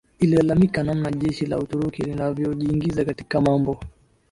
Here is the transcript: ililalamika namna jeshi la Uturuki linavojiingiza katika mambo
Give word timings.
ililalamika 0.19 0.83
namna 0.83 1.11
jeshi 1.11 1.45
la 1.45 1.59
Uturuki 1.59 2.03
linavojiingiza 2.03 3.05
katika 3.05 3.41
mambo 3.41 3.79